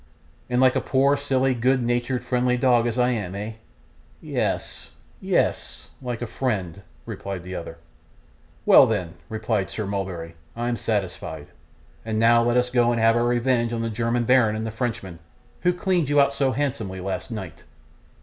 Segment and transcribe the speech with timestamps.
[0.49, 3.57] 'And like a poor, silly, good natured, friendly dog as I am, eh?'
[4.19, 4.89] 'Ye es,
[5.19, 7.77] ye es; like a friend,' replied the other.
[8.65, 11.49] 'Well then,' replied Sir Mulberry, 'I'm satisfied.
[12.03, 15.19] And now let's go and have our revenge on the German baron and the Frenchman,
[15.59, 17.63] who cleaned you out so handsomely last night.